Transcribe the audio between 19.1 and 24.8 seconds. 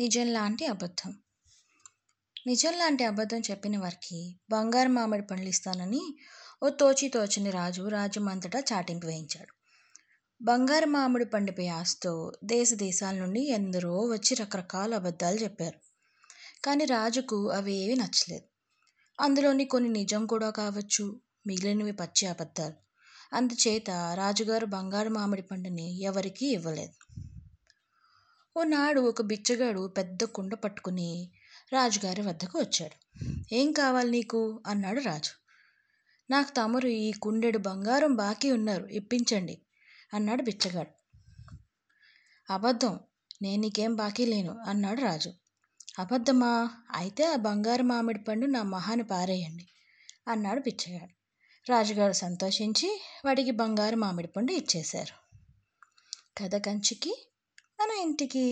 అందులోని కొన్ని నిజం కూడా కావచ్చు మిగిలినవి పచ్చి అబద్ధాలు. అందుచేత రాజుగారు